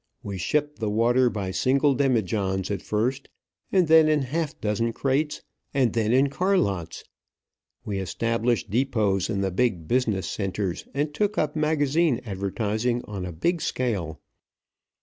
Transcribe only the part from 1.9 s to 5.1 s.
demijohns at first, and then in half dozen